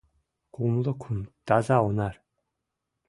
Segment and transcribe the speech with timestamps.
[0.53, 2.15] Кумло кум таза онар